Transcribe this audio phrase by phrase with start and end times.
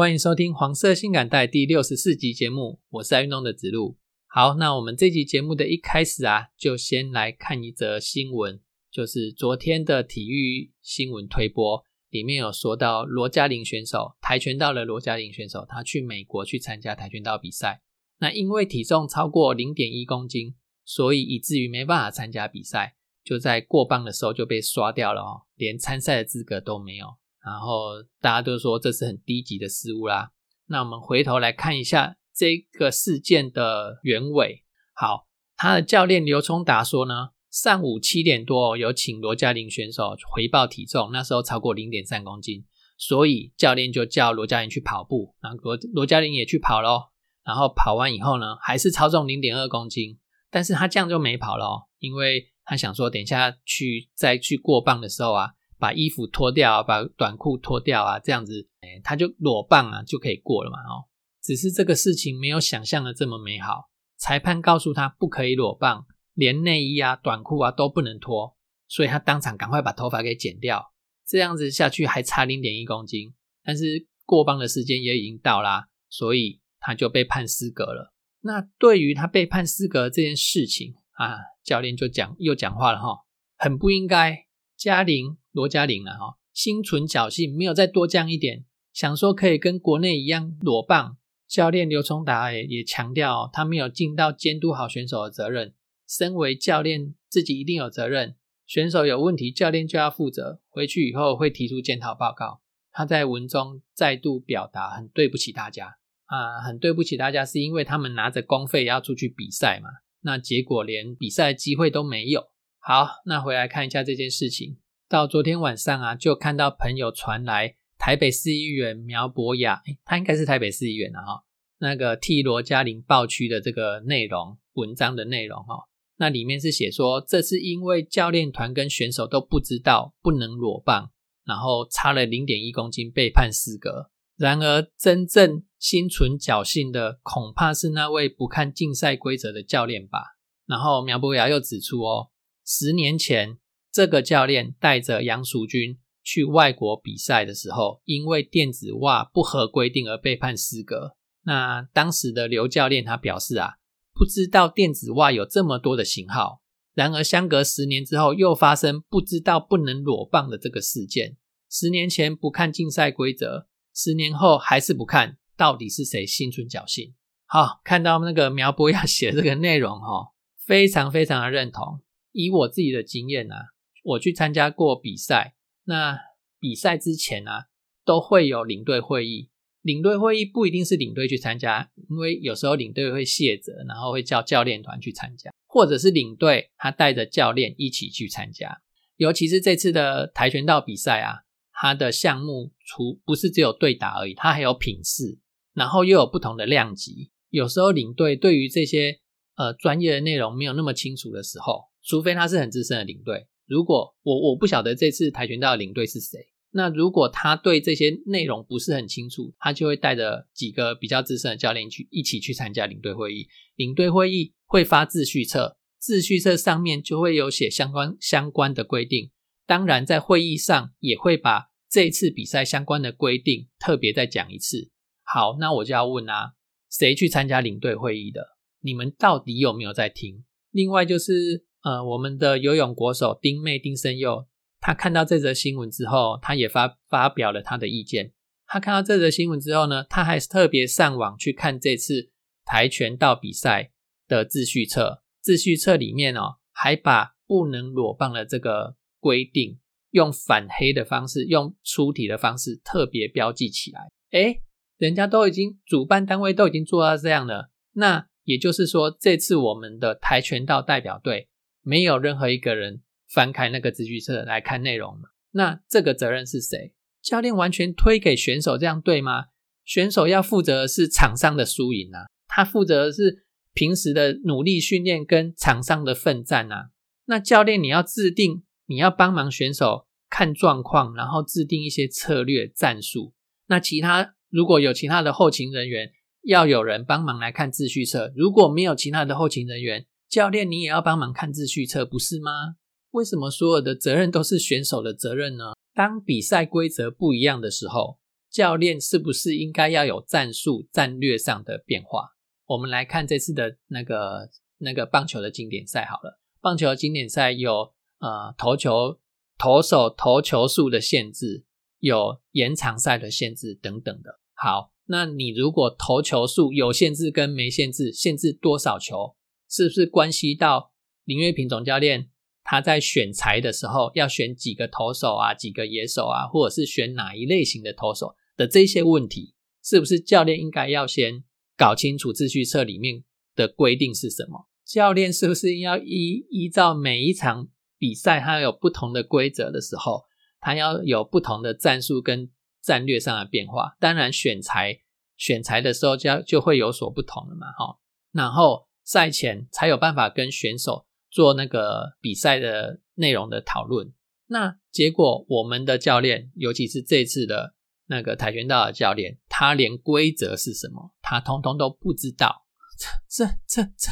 [0.00, 3.98] 欢迎收听黄色性感带第六十四集节目，我是爱运动的子路。
[4.28, 8.58] 好，那我们这集节目的一开始啊，就先来看一则新闻，
[8.90, 11.84] 就是昨天的体育新闻推播。
[12.08, 17.82] 里面有说到罗嘉玲选手，跆拳道的罗嘉玲选手，她去美国去参加跆拳道比赛。
[18.20, 27.06] 那因为体重超过零点一公斤，所以以至于没办法参加比赛，就在过磅的时候就被刷掉了哦，连参赛的资格都没有。
[27.44, 30.30] 然后大家都说这是很低级的失误啦。
[30.66, 34.64] 那我们回头来看一下这个事件的原委。
[34.94, 35.26] 好，
[35.56, 37.30] 他的教练刘聪达说呢。
[37.50, 42.64] 上午七点多，有请罗嘉玲选手回报体重，那时候超过零点三公斤，
[42.96, 47.10] 所以教练就叫罗嘉玲去跑步，然后罗罗嘉玲也去跑咯。
[47.42, 50.16] 然后跑完以后呢，还是超重零点二公斤，
[50.48, 55.48] 但是他这样就没跑咯，因为他想说等一下去再去过磅的时候啊，
[55.80, 61.08] 把衣服脱掉，把短裤脱掉啊，这样子，哎，他就裸棒啊就可以过了嘛，哦，
[61.42, 66.06] 只是这个事情没有想象的这么美好，裁判告诉他不可以裸棒。
[66.34, 68.56] 连内衣啊、短裤啊都不能脱，
[68.88, 70.94] 所以他当场赶快把头发给剪掉。
[71.26, 78.14] 这样子下去还差零点一公斤，但是过磅的时间也已经到啦，所以他就被判失格了。
[78.42, 83.26] 那对于他被判失格这件事情啊，教练就讲又讲话了哈，
[83.58, 84.46] 很不应该。
[84.76, 91.16] 嘉玲罗嘉玲啊哈，心存侥幸，没有再多降一点，想说可以跟国内一样裸棒。
[91.48, 95.74] 教练刘崇达也也强调，他没有尽到监督好选手的责任。
[96.08, 98.36] 身为教练，自己一定有责任。
[98.66, 100.60] 选手有问题，教练就要负责。
[100.68, 102.60] 回去以后会提出检讨报告。
[102.92, 105.96] 他在文中再度表达，很对不起大家
[106.26, 109.88] 啊，很对不起大家，是因为他们拿着公费要出去比赛嘛，
[110.22, 112.44] 那结果连比赛机会都没有。
[112.78, 114.78] 好，那回来看一下这件事情。
[115.10, 121.42] 到昨天晚上啊，就看到朋友传来台北市议员苗博雅，他应该是台北市议员的哈，
[121.80, 125.88] 那个替罗嘉玲报区的这个内容文章的内容哈。
[126.18, 131.10] 那里面是写说，这是因为教练团跟选手都不知道不能裸棒，
[131.44, 134.12] 然后差了零点一公斤被判失格。
[134.36, 140.36] 然而，真正心存侥幸的，恐怕是那位不看竞赛规则的教练吧。
[140.66, 142.30] 然后苗博雅又指出哦，
[142.64, 143.58] 十年前
[143.92, 151.16] 这个教练带着杨淑君去外国比赛的时候，因为电子袜不合规定而被判失格。
[151.44, 153.74] 那当时的刘教练他表示啊。
[154.12, 156.60] 不知道电子袜有这么多的型号，
[156.92, 161.38] 然而相隔十年之后又发生不知道不能裸棒的这个事件。
[161.70, 167.14] 十年前不看竞赛规则，十年后还是不看，到底是谁心存侥幸？
[167.46, 170.34] 好，看到那个苗博雅写这个内容哈，
[170.66, 172.02] 非常非常的认同。
[172.32, 173.56] 以我自己的经验啊，
[174.02, 176.18] 我去参加过比赛，那
[176.58, 177.66] 比赛之前啊，
[178.04, 179.50] 都会有领队会议。
[179.82, 188.82] 领队会议不一定是领队去参加，因为有时候领队会卸责，然后会叫教练团去参加，或者是领队他带着教练一起去参加。
[189.16, 195.38] 尤其是这次的跆拳道比赛啊，它的项目除不是只有对打而已，它还有品试，
[195.72, 197.30] 然后又有不同的量级。
[197.48, 199.18] 有时候领队对于这些
[199.56, 203.46] 呃专业的内容没有那么清楚的时候，除非他是很资深的领队。
[203.70, 206.40] 如果我我不晓得这次跆拳道领队是谁。
[206.72, 213.46] 那如果他对这些内容不是很清楚，他就会带着几个比较资深的教练去一起去参加领队会议。
[213.76, 219.30] 领队会议会发秩序册，秩序册上面就会有写相关相关的规定。
[219.66, 224.90] 当然，在会议上也会把这次比赛相关的规定特别再讲一次。
[225.22, 226.54] 好，那我就要问啊，
[226.90, 228.44] 谁去参加领队会议的？
[228.80, 230.44] 你们到底有没有在听？
[230.70, 234.46] 另外就是呃，我们的游泳国手丁妹丁生佑。
[234.80, 238.32] 他看到这则新闻之后，他也发发表了他的意见。
[238.66, 242.30] 他看到这则新闻之后呢，他还特别上网去看这次
[242.64, 243.92] 跆拳道比赛
[244.26, 245.22] 的秩序册。
[245.44, 249.78] 秩序册里面哦，还把不能裸棒的这个规定，
[250.12, 254.10] 用反黑的方式，用出题的方式特别标记起来。
[254.30, 254.62] 诶，
[254.96, 261.49] 人家都已经主办单位都已经做到这样了，那也就是说，这次我们的跆拳道代表队
[261.82, 263.02] 没有任何一个人。
[263.32, 265.16] 翻开那个字据册来看内容？
[265.52, 266.94] 那这个责任是谁？
[267.22, 269.44] 教练完全推给选手，这样对吗？
[269.84, 276.90] 选手要负责的是场上的输赢啊，他负责的是平时的努力训练跟场上的奋战啊。
[277.26, 283.32] 那教练你要制定，你要帮忙选手看状况，然后制定一些策略战术。
[283.68, 286.10] 那其他如果有其他的后勤人员，
[286.42, 288.32] 要有人帮忙来看秩序册。
[288.34, 292.76] 如果没有其他的后勤人员，教练你也要帮忙看秩序册，不是吗？
[293.10, 295.72] 为什么所有的责任都是选手的责任呢？
[295.92, 302.30] 当比赛规则不一样的时候，教练是不是应该要有战术战略上的变化？
[302.66, 304.48] 我们来看这次的那个
[304.78, 306.38] 那个棒球的经典赛好了。
[306.60, 309.18] 棒球经典赛有呃投球
[309.58, 311.66] 投手投球数的限制。
[312.02, 314.40] 有延长赛的限制等等的。
[314.54, 319.36] 好，那你如果投球数有限制跟没限制，限制多少球，
[319.70, 320.92] 是不是关系到
[321.24, 322.28] 林月平总教练
[322.64, 331.44] 他在选材的时候要选几个投手啊，几个野手啊，或者是选哪一类型的投手的这些问题，是不是教练应该要先
[331.76, 333.24] 搞清楚秩序册里面
[333.54, 334.68] 的规定是什么？
[334.84, 340.24] 教练是不是要依依照每一场比赛它有不同的规则的时候？
[340.62, 342.50] 他要有不同的战术跟
[342.82, 345.00] 战略上的变化，当然选材
[345.38, 347.98] 选材的时候就要就会有所不同了嘛，哈。
[348.30, 354.12] 然后赛前才有办法跟选手做那个比赛的内容的讨论。
[354.46, 357.74] 那结果我们的教练，尤其是这次的
[358.06, 362.64] 那个跆拳道的教练，他连规则是什么，他通通都不知道。
[363.28, 364.10] 这这这这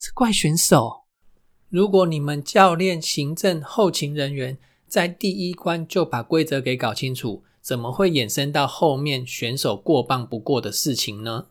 [0.00, 1.04] 这怪选手。
[1.68, 4.58] 如果你们教练、行政、后勤人员。
[4.88, 11.48] 在第一关就把规则给搞清楚，怎么会衍生到后面选手过磅不过的事情呢？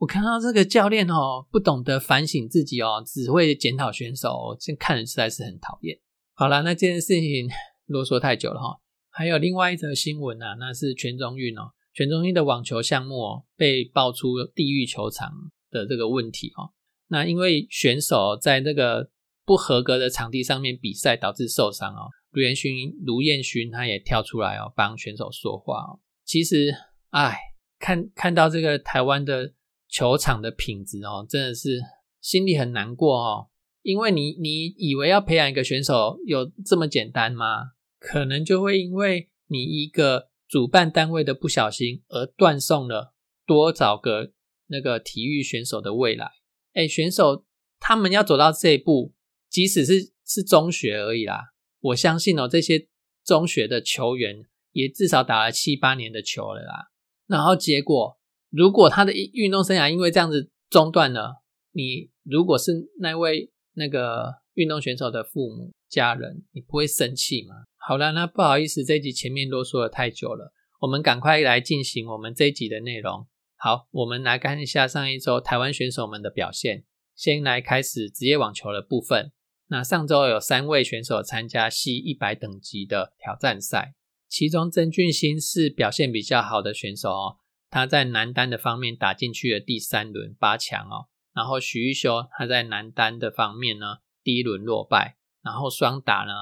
[0.00, 5.98] 我看到这个教练哦，不懂得反省自己哦，只会检讨选手，这看着实在是很讨厌。
[6.32, 7.46] 好了，那这件事情
[7.84, 8.80] 啰嗦太久了哈。
[9.10, 15.30] 还有另外一则新闻啊，那是全中运哦，全中运的网球项目哦，被爆出地狱球场
[15.70, 16.72] 的这个问题哦。
[17.08, 19.10] 那因为选手在这个
[19.44, 22.08] 不合格的场地上面比赛，导致受伤哦。
[22.30, 26.00] 卢彦勋、卢彦勋他也跳出来哦，帮选手说话哦。
[26.24, 26.74] 其实，
[27.10, 27.36] 哎，
[27.78, 29.52] 看看到这个台湾的
[29.90, 31.80] 球场的品质哦，真的是
[32.20, 33.48] 心里很难过哦。
[33.82, 37.72] 因为你你以为要培养一个选手有这么简单吗？
[37.98, 43.14] 可能就会因为你一个主办单位的不小心而断送了
[43.46, 44.32] 多少个
[44.66, 46.30] 那个体育选手的未来。
[46.74, 47.44] 哎，选手
[47.78, 49.14] 他们要走到这一步，
[49.48, 51.52] 即使是是中学而已啦。
[51.80, 52.86] 我相信哦，这些
[53.24, 56.90] 中学的球员也至少打了七八年的球了啦。
[57.26, 58.19] 然后结果，
[58.50, 61.42] 如果他的运动生涯因为这样子中断了，
[61.72, 67.54] 你如果是那位那个运动选手的父母家人，你不会生气吗？
[67.78, 73.26] 好了，那不好意思，这集前面啰嗦了太久了，我们赶快来进行我们这一集的内容。
[73.56, 76.84] 好，我们来看一下上一周台湾选手们的表现。
[77.14, 79.32] 先来开始职业网球的部分。
[79.68, 83.94] 那上周有三位选手参加 C 一百等级的挑战赛，
[84.26, 87.36] 其中曾俊欣是表现比较好的选手哦，
[87.70, 96.32] 他在男单的方面打进去了第三轮八强哦，然后许玉修他在男单的方面呢，第一轮落败，然后双打呢，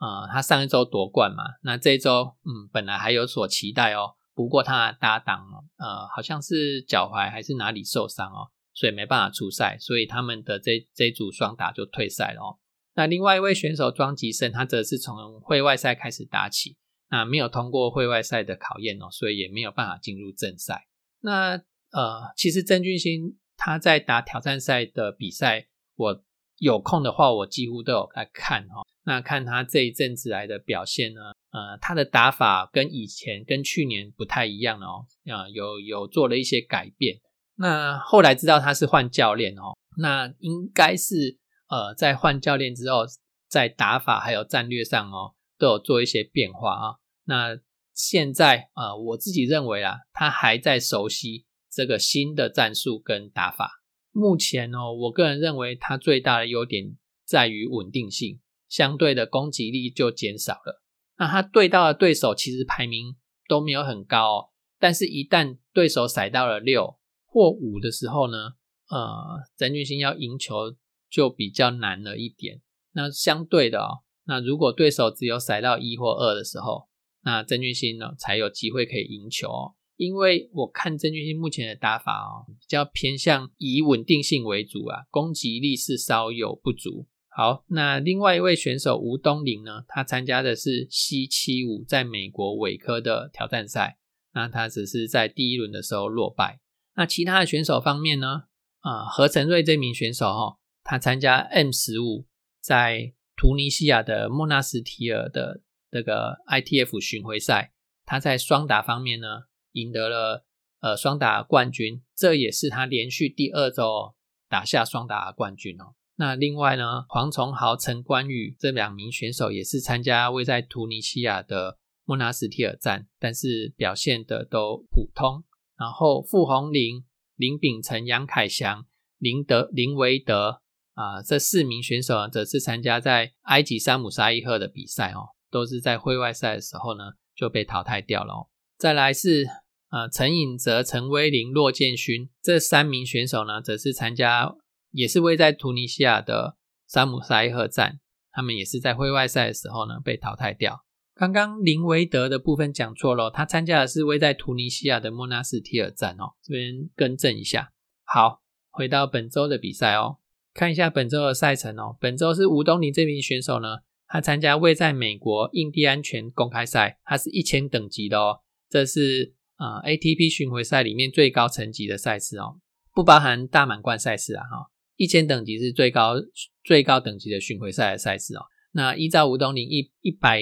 [0.00, 5.46] 呃，他上一周夺冠嘛，那这周嗯本来还有所期待哦，不过他搭档，
[5.78, 12.58] 呃，好像是脚踝还是哪里受伤哦，所以没办法出赛，所以他们的这这组双打就退赛了哦。
[12.96, 16.76] 那另外一位选手庄吉胜，他则是从会外赛开始打起，
[17.14, 20.88] 那没有通过会外赛的考验哦，所以也没有办法进入正赛。
[21.20, 21.52] 那
[21.92, 26.24] 呃，其实曾俊兴他在打挑战赛的比赛，我
[26.58, 28.82] 有空的话，我几乎都有在看哈。
[29.04, 31.20] 那看他这一阵子来的表现呢，
[31.52, 37.20] 呃，他的打法跟以前跟去年不太一样哦，啊，有有做了一些改变。
[37.54, 41.38] 那后来知道他是换教练哦，那应该是。
[41.66, 43.04] 呃，在换教练之后，
[43.48, 46.86] 在打法还有战略上哦，都有做一些变化啊。
[47.24, 47.58] 那
[47.92, 53.82] 现在啊，我自己认为啊，他还在熟悉这个新的战术跟打法。
[54.10, 60.82] 目前哦，我个人认为他最大的优点在于稳定性，相对的攻击力就减少了。
[61.18, 63.16] 那他对到的对手其实排名
[63.48, 68.54] 都没有很高，哦，但是一旦对手甩到了六或五的时候呢，
[68.88, 70.76] 呃，曾俊欣要赢球。
[71.10, 72.60] 就比较难了一点。
[72.90, 76.88] 那相对的哦，那如果对手只有甩到一或二的时候，
[77.24, 79.74] 那曾俊欣呢才有机会可以赢球哦。
[79.96, 87.06] 因为我看曾俊欣目前的打法哦，比较偏向以稳定性为主啊，攻击力是稍有不足。
[87.28, 93.98] 好，那另外一位选手吴东林呢，他参加的是 C 七五在美国韦科的挑战赛，
[94.34, 96.60] 那他只是在第一轮的时候落败。
[96.96, 98.44] 那其他的选手方面呢？
[98.82, 102.26] 呃何成瑞这名选手哈，他参加 M 十五
[102.60, 105.62] 在图尼西亚的莫纳斯提尔的
[105.94, 107.70] 这个 ITF 巡回赛，
[108.04, 109.28] 他在双打方面呢
[109.74, 110.44] 赢得了
[110.80, 114.16] 呃双打冠军，这也是他连续第二周
[114.48, 115.94] 打下双打冠军哦。
[116.16, 125.44] 那另外呢，黄崇豪、陈冠宇这两名选手也是参加位在图尼西亚的莫纳斯提尔站，但是表现的都普通。
[125.78, 127.04] 然后傅红林、
[127.36, 128.84] 林秉成、杨凯翔、
[129.18, 130.60] 林德、林维德
[130.94, 138.48] 啊，这四名选手则是参加在埃及山姆沙伊赫的比赛哦，都是在会外赛的时候呢就被淘汰掉了哦。
[138.76, 139.46] 再来是
[139.90, 144.56] 呃陈颖哲、陈威林、骆建勋这三名选手呢，则是参加。
[144.90, 146.56] 也是位在突尼西亚的
[146.86, 147.98] 沙姆沙伊赫站，
[148.30, 150.84] 他们也是在会外赛的时候呢被淘汰掉。
[151.16, 157.72] 刚刚林维德的部分讲错了，他参加的是位在突尼西亚的莫纳斯提尔站哦，这边更正一下。
[158.04, 160.18] 好，回到本周的比赛哦，
[160.52, 161.96] 看一下本周的赛程哦。
[162.00, 163.78] 本周是吴东林这名选手呢，
[164.14, 168.38] 他参加位在美国印第安全公开赛，他是一千等级的哦，
[168.70, 172.60] 这是呃 ATP 巡回赛里面最高层级的赛事哦，
[172.94, 174.70] 不包含大满贯赛事啊哈。
[174.94, 176.14] 一千等级是最高
[176.62, 178.42] 最高等级的巡回赛的赛事哦。
[178.70, 180.40] 那依照吴东林一一百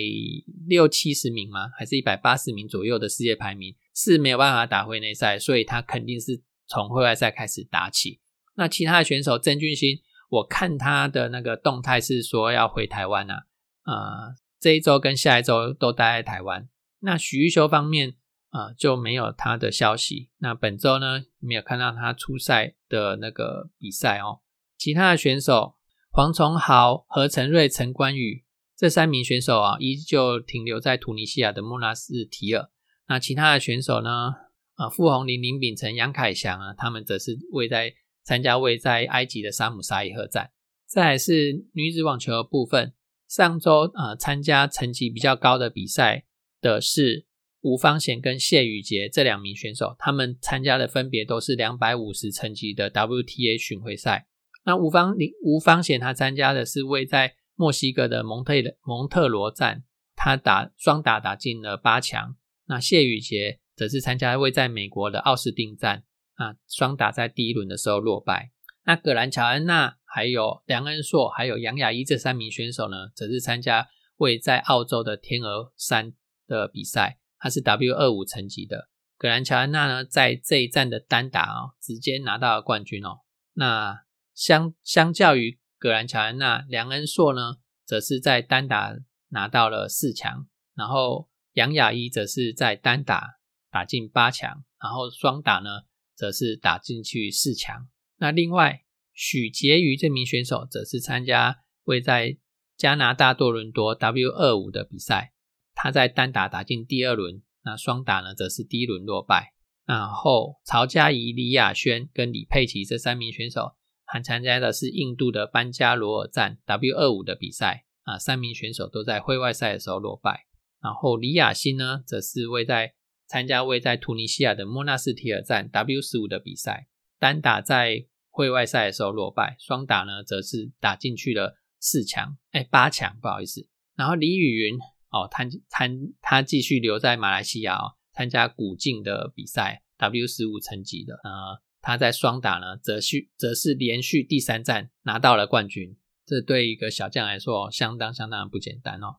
[0.67, 1.71] 六七十名吗？
[1.79, 8.21] 还是一百八十名左右的世界排名是没有办法打会内赛，所以他肯定是从会外赛开始打起。
[8.55, 9.97] 那其他的选手郑俊兴，
[10.29, 13.47] 我看他的那个动态是说要回台湾啊，
[13.85, 16.69] 呃，这一周跟下一周都待在台湾。
[17.01, 18.15] 那许玉修方面
[18.51, 20.31] 啊就没有他的消息。
[20.39, 24.41] 那本周呢没有看到他出赛的那个比赛哦。
[24.79, 25.77] 其他的选手
[26.11, 28.45] 黄崇豪、何成瑞、陈冠宇
[28.77, 32.71] 这三名选手啊，依旧停留在突尼西亚的莫纳斯提尔。
[33.09, 34.35] 那其他的选手呢？
[34.75, 40.51] 啊，傅红林、林秉成、杨凯翔啊，他们则是位在参加位在埃及的沙姆沙伊赫站。
[40.87, 42.95] 再是女子网球的部分，
[43.33, 46.27] 上周啊参加成绩比较高的比赛
[46.61, 47.25] 的是
[47.63, 54.27] 吴方贤跟谢宇杰这两名选手，他们参加的分别都是两百五十成绩的 WTA 巡回赛。
[54.67, 59.85] 那吴方吴方贤他参加的是位在墨西哥的蒙特蒙特罗站，
[60.15, 62.37] 他打双打打进了八强。
[62.67, 68.51] 那谢宇杰则是参加位在美国的奥斯汀站，啊，双打在第一轮的时候落败。
[68.85, 73.89] 那葛兰乔恩娜、还有梁恩硕、还有杨雅一这三名选手呢，则是参加
[74.19, 76.13] 位在澳洲的天鹅山
[76.47, 78.91] 的比赛，他是 W 二五层级的。
[79.17, 83.21] 葛兰乔安娜呢，在这一站的单打哦，直接拿到了冠军哦。
[83.55, 84.05] 那
[84.35, 88.95] 相相较于葛兰乔安娜，梁恩硕呢，则是在单打
[89.29, 93.39] 拿到了四强，然后杨雅一则是在单打
[93.71, 97.89] 打进八强，然后双打呢，则是打进去四强。
[98.19, 102.39] 那另外许婕妤这名选手，则是参加位在
[102.77, 105.33] 加拿大多伦多 W 二五的比赛，
[105.75, 109.55] 他在单打打进第二轮，那双打呢，则是第一轮落败。
[109.85, 113.77] 然后曹佳怡、李雅轩跟李佩琦这三名选手。
[114.05, 120.49] 还参加的是印度的班加罗尔站 W 二五的比赛啊，三名选手都在会外赛的时候落败。
[120.83, 122.93] 然后李雅欣呢，则是位在
[123.27, 126.89] 参加位在突尼西亚的莫纳斯提尔站 W 十五的比赛，
[127.19, 133.69] 单打在会外赛的时候落败，双打呢则是打进去了四强，哎八强不好意思。
[133.95, 134.77] 然后李雨云
[135.11, 141.63] 哦，参参他继续留在马来西亚哦，参加古晋的比赛 W 十五层级的呃。
[141.85, 149.17] 他在双打呢，则续则是连续第三站拿到了冠军，这对一个小将来说，相当相当不简单哦。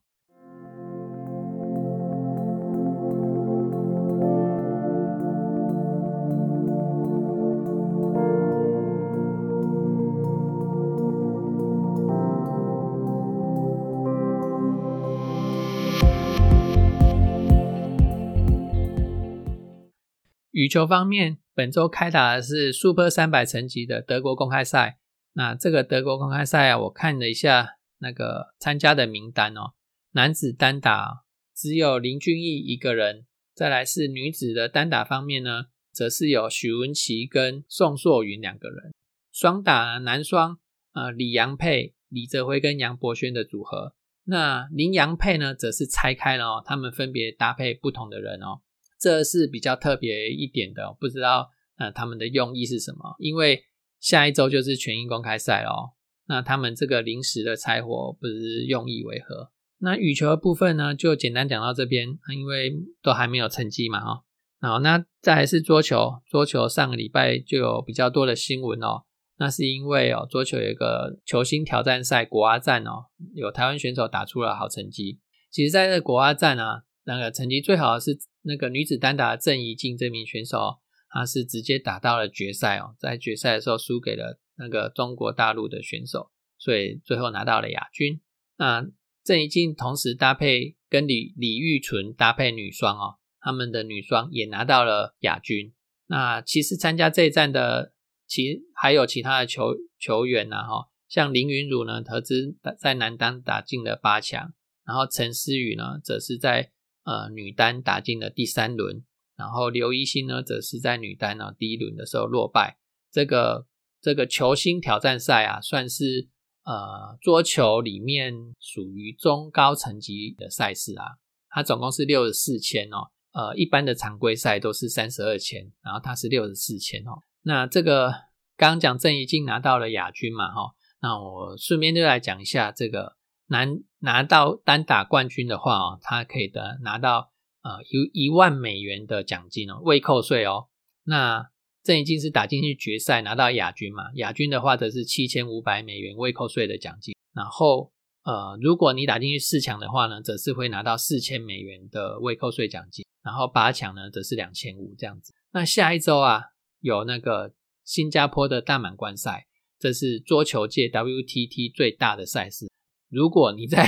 [20.63, 21.39] 羽球方面。
[21.53, 24.97] 本周开打的是 Super 三百层级的德国公开赛。
[25.33, 29.73] 那这个德国公开赛啊，我看了一下那个参加的名单哦。
[30.13, 33.25] 男子单打只有林俊逸一个人。
[33.53, 38.93] 再来是女子的单打方面呢，则是有许文琪跟宋硕云两个人。
[39.33, 40.59] 双打男双，
[40.93, 43.95] 呃，李阳配李泽辉跟杨博轩的组合。
[44.23, 48.61] 那林杨配呢，则是拆开了哦，他们分别搭配不同的人哦。
[49.03, 53.15] 这是比较特别一点的，不知道呃他们的用意是什么？
[53.19, 53.61] 因为
[53.99, 55.93] 下一周就是全英公开赛了，
[56.27, 59.51] 那他们这个临时的拆伙不知用意为何？
[59.79, 64.23] 那羽球的部分呢，就简单讲到这边，因为都还没有成绩嘛，哈。
[64.61, 69.03] 好，那再是桌球，桌球上个礼拜就有比较多的新闻哦。
[69.37, 75.19] 那是因为哦，桌球有一个球星挑战赛国阿战哦，有台湾选手打出了好成绩。
[75.51, 88.21] 其实，在这国阿战啊，那个成绩最好的是那个女子单打郑怡静这名选手，她是直接打到了决赛哦，在决赛的时候输给了那个中国大陆的选手，所以最后拿到了亚军。
[88.57, 88.85] 那
[89.23, 95.73] 郑怡静同时搭配跟李李玉纯搭配女双哦，他们的女双也拿到了亚军。
[96.07, 97.91] 那其实参加这一站的。
[98.25, 104.53] 其还有其他的球球员呐，哈，像林云儒呢，得知在男单打进了八强，
[104.85, 106.71] 然后陈思雨呢，则是在
[107.03, 109.03] 呃女单打进了第三轮，
[109.35, 112.77] 然后刘一星呢，则是在女单呢第一轮的时候落败。
[113.11, 113.67] 这个
[114.01, 116.29] 这个球星挑战赛啊，算是
[116.63, 121.05] 呃桌球里面属于中高层级的赛事啊，
[121.49, 127.21] 它总共是六十四千哦，呃，一般的常规赛都是三十二千，然后它是六十四千哦。
[127.43, 128.09] 那这个
[128.55, 133.17] 刚刚讲郑怡静拿到了亚军嘛，哈，那我顺便就来讲一下这个
[133.47, 133.65] 拿
[133.99, 137.31] 拿到单打冠军的话哦，他可以得拿到
[137.61, 140.67] 呃一一万美元的奖金哦，未扣税哦。
[141.03, 141.49] 那
[141.83, 147.15] 郑怡静是打进去决赛拿到亚军嘛，亚军的话则是七千五百美元未扣税的奖金。
[147.33, 147.91] 然后
[148.23, 153.05] 呃，如果你打进去四强的话呢，则是会拿到四千美元的未扣税奖金。
[153.23, 155.33] 然后八强呢，则是两千五这样子。
[155.51, 156.43] 那下一周啊。
[156.83, 157.53] 有那个
[157.85, 159.47] 新加坡的大满贯赛，
[159.79, 162.69] 这是桌球界 WTT 最大的赛事。
[163.13, 163.87] 如果你在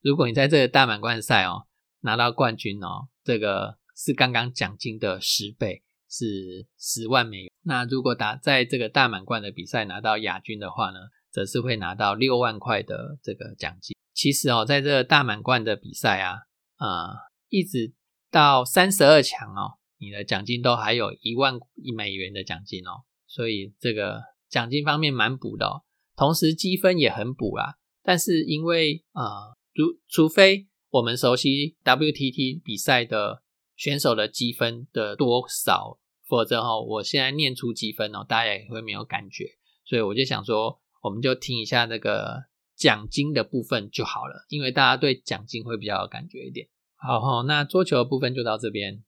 [0.00, 1.66] 如果你在这个大满贯赛哦
[2.02, 7.50] 拿到冠军哦，这个是刚刚奖金的十倍，是十万美元。
[7.62, 11.00] 那如果打在这个大满贯的比赛拿到亚军的话呢，
[11.32, 13.96] 则是会拿到六万块的这个奖金。
[14.14, 16.36] 其实哦，在这个大满贯的比赛啊，
[16.78, 17.08] 呃，
[17.48, 17.92] 一直
[18.30, 19.78] 到三十二强哦。
[19.98, 21.54] 你的奖金都还有一万
[21.96, 25.82] 美元的奖金哦，所以这个奖金方面蛮补的哦，
[26.14, 27.78] 同时积分也很补啦。
[28.02, 33.42] 但是因为呃，如除非我们熟悉 WTT 比赛的
[33.76, 39.44] 选手的积分的多少，否则哈，我现在念出积分哦，大家也会没有感觉。
[39.84, 42.44] 所以我就想说，我们就听一下那个
[42.76, 46.68] 奖金的部分就好了，因为大家对奖金会比较有感觉一点。
[46.96, 49.02] 好哈，那桌球的部分就到这边。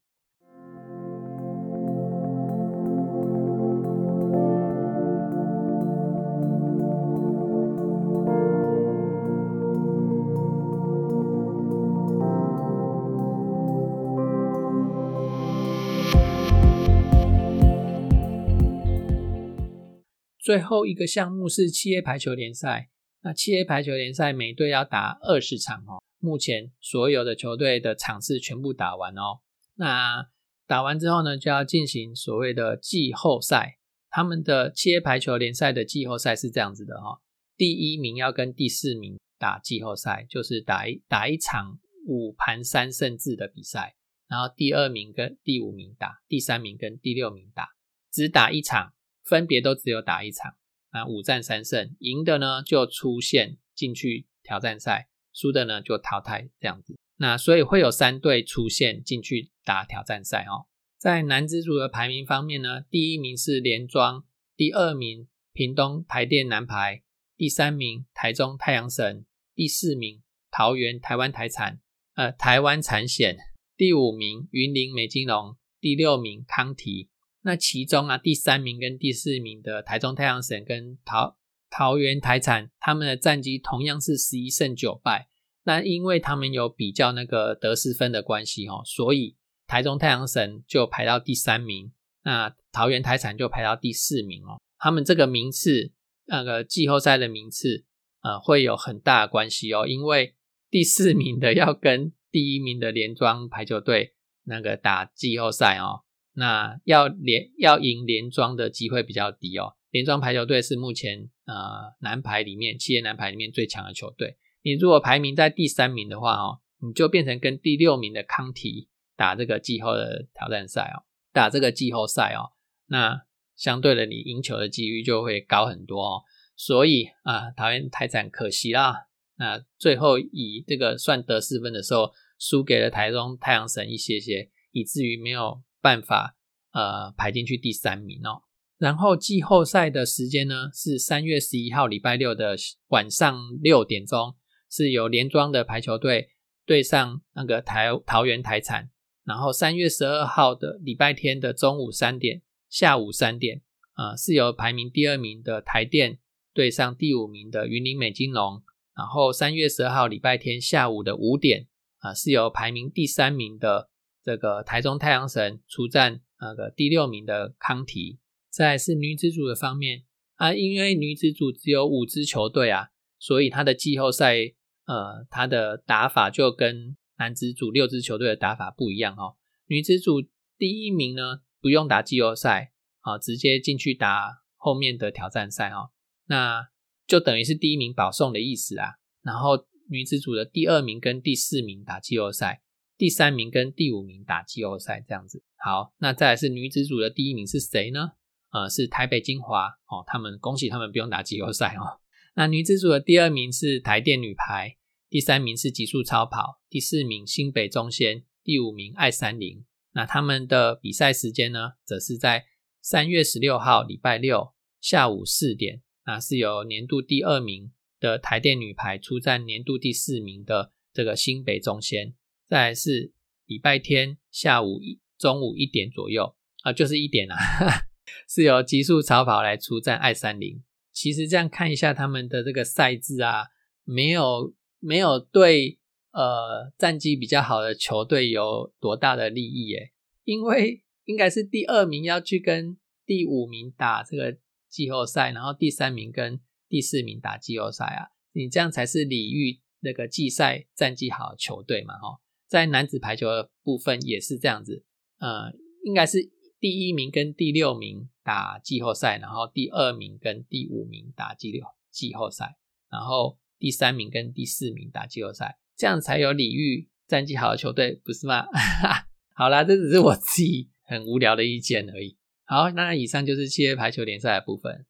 [20.42, 22.90] 最后一个项目是七 A 排球联赛。
[23.20, 26.02] 那七 A 排球联赛每队要打二十场哦。
[26.18, 29.38] 目前所有的球队的场次全部打完哦。
[29.76, 30.26] 那
[30.66, 33.78] 打完之后呢，就要进行所谓的季后赛。
[34.11, 37.20] 他们的七 A 排球联赛的季后赛是这样子的哈：
[37.57, 41.78] 第一名要跟第四名打季后赛，就是打一打一场
[42.09, 43.94] 五盘三胜制的比赛。
[44.26, 47.68] 然后第二名跟第五名打，第三名跟第六名打，
[48.11, 48.92] 只打一场。
[49.24, 50.54] 分别都只有打一场，
[50.90, 56.96] 啊，五战三胜，赢的呢就出现进去挑战赛，输的呢就淘汰这样子。
[57.16, 60.66] 那所以会有三队出现进去打挑战赛哦。
[60.98, 64.24] 在男子组的排名方面呢，第一名是连庄，
[64.56, 67.02] 第二名屏东台电男排，
[67.37, 71.80] 第三名台中太阳神，第四名桃园台湾台产，
[72.14, 73.37] 呃台湾产险，
[73.76, 77.08] 第五名云林美金龙，第六名康提。
[77.42, 81.37] 那其中啊，第三名跟第四名的台中太阳神跟桃
[81.68, 85.28] 桃园台产，他们的战绩同样是十一胜九败。
[85.64, 91.92] 那因为他们有比较那个得失分的关系哦，所以台中太阳神就排到第三名，
[92.24, 94.61] 那桃园台产就排到第四名哦。
[94.78, 95.92] 他们这个名次，
[96.26, 97.85] 那个季后赛的名次，
[98.22, 100.35] 呃，会有很大的关系哦，因为
[100.70, 106.01] 第四名的要跟第一名的连庄排球队那个打季后赛哦。
[106.34, 109.74] 那要连要赢连庄的机会比较低哦。
[109.90, 114.38] 连庄排球队是目前呃男排里面企业男排里面最强的球队。
[114.62, 123.22] 你如果排名在第三名的话哦，你就变成跟第六名的康提打这个季后的挑战赛哦，打这个季后赛哦，那
[123.54, 126.22] 相对的你赢球的几率就会高很多哦。
[126.56, 135.62] 所以啊，桃园台展可惜啦，那最后以这个算得失分的时候输给了台中太阳神一些些，以至于没有。
[135.82, 136.36] 办法，
[136.72, 138.44] 呃，排进去第三名哦。
[138.78, 142.56] 然后季后赛的时间呢是三月十一号礼拜六的
[142.88, 144.36] 晚上六点钟，
[144.70, 146.30] 是由连庄的排球队
[146.64, 148.90] 对上那个台桃园台产。
[149.24, 153.62] 然后三月十二号的礼拜天的中午三点，下午三点
[153.96, 156.18] 呃，是由排名第二名的台电
[156.52, 158.62] 对上第五名的云林美金龙。
[158.96, 161.68] 然后三月十二号礼拜天下午的五点，
[161.98, 163.90] 啊，是由排名第三名的
[164.24, 168.18] 这个台中太阳神出战那个第六名的康提。
[168.50, 170.04] 再是女子组的方面
[170.35, 174.37] 啊，因为女子组只有五支球队啊，所以它的季后赛
[174.85, 179.37] 呃，它的打法就跟男子组六支球队的打法不一样哦。
[179.66, 180.20] 女子组
[180.58, 185.92] 第一名呢，不用打季后赛啊，直接进去打后面的挑战赛哦。
[186.26, 186.68] 那
[187.06, 188.96] 就等于是第一名保送的意思啊。
[189.22, 192.62] 然后女子组的第二名跟第四名打季后赛，
[193.02, 195.42] 第三名跟第五名打季后赛这样子。
[195.56, 198.12] 好，那再来是女子组的第一名是谁呢？
[198.52, 201.98] 呃，是台北精华哦，他们恭喜他们不用打季后赛哦。
[202.36, 204.76] 那女子组的第二名是台电女排，
[205.10, 209.64] 第三名是极速超跑，第四名新北中仙，第五名爱三零。
[209.94, 212.44] 那他们的比赛时间呢，则是在
[212.80, 215.82] 三月十六号礼拜六下午四点。
[216.06, 222.14] 那是由年度第二名的台电女排出战年度第四名的这个新北中仙，
[222.52, 223.14] 再来是
[223.46, 227.34] 礼拜天下午一中午一点左右啊，就是一点啊，
[228.28, 230.62] 是由极速超跑来出战爱三零。
[230.92, 233.46] 其实这样看一下他们的这个赛制啊，
[233.84, 235.78] 没有没有对
[236.10, 239.92] 呃战绩比较好的球队有多大的利益耶，
[240.24, 244.36] 因为应该是第二名要去跟第五名打这个。
[244.68, 251.92] 季后赛，然后第三名跟第四名打季后赛啊，你这样才是礼遇那个季赛战绩好的球队嘛？
[251.98, 252.20] 哈，
[252.52, 254.84] 在男子排球的部分也是这样子，
[255.20, 255.50] 呃，
[255.84, 262.58] 应该是第一名跟第六名打季后赛，然后第二名跟第五名打季六季后赛，
[262.90, 268.44] 然后第三名跟第四名打季后赛，这样才有礼遇战绩好的球队，不是吗？
[269.34, 272.18] 好啦，这只是我自己很无聊的意见而已。
[272.44, 274.84] 好，那以上就是企业排球联赛的部分。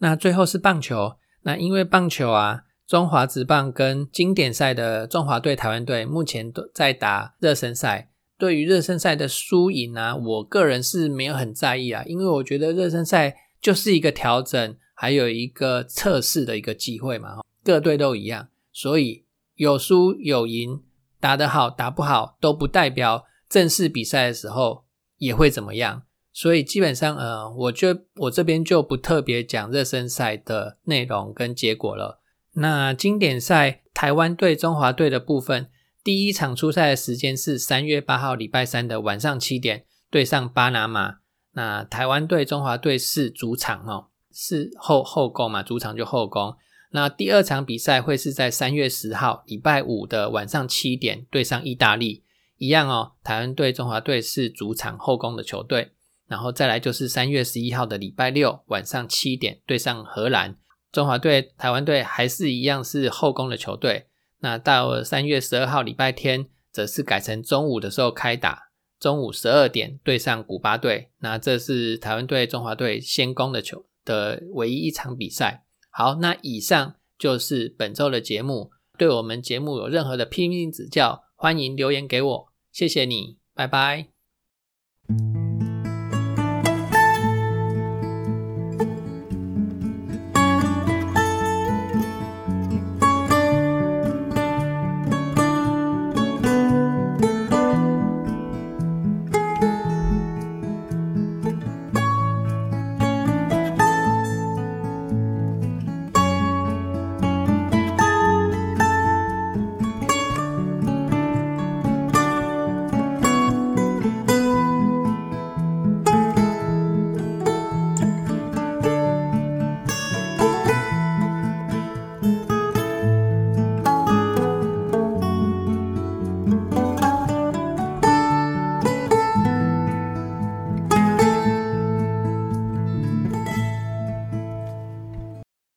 [0.00, 2.64] 那最后是棒球，那因为棒球啊。
[2.86, 8.10] 中华职棒跟经典赛的中华队、台湾队目前都在打热身赛。
[8.36, 17.38] 对于热身赛的输赢啊，我个人是没有很在意啊，因为我觉得热身赛就是一个调整，还有一个测试的一个机会嘛。
[17.62, 20.82] 各队都一样，所以有输有赢，
[21.20, 24.84] 打得好打不好都不代表正式比赛的时候
[25.18, 26.02] 也会怎么样。
[26.40, 32.22] 所以基本上，呃，我就我这边就不特别讲热身赛的内容跟结果了。
[32.54, 35.68] 那经典赛台湾队、中华队的部分，
[36.02, 41.16] 第一场出赛的时间是三月八号礼拜三的晚上七点，对上巴拿马。
[41.52, 46.56] 那台湾队、中华队是主场哦，是后后攻嘛，主场就后攻。
[46.92, 52.24] 那第二场比赛会是在三月十号礼拜五的晚上七点，对上意大利，
[52.56, 53.12] 一样哦。
[53.22, 55.92] 台湾队、中华队是主场后攻的球队，
[56.30, 60.56] 然后再来就是三月十一号的礼拜六晚上七点，对上荷兰。
[60.92, 64.06] 中华队、台湾队还是一样是后攻的球队。
[64.38, 71.10] 那到三月十二号礼拜天，则是改成中午的时候开打，中午十二点对上古巴队。
[71.18, 75.64] 那这是台湾队、中华队先攻的球的唯一一场比赛。
[75.90, 78.70] 好，那以上就是本周的节目。
[78.96, 82.52] 对我们节目有任何的批评指教，欢迎留言给我。
[82.70, 84.08] 谢谢你，拜拜。